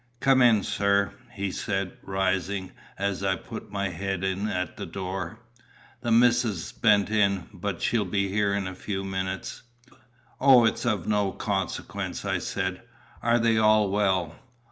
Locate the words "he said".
1.31-1.95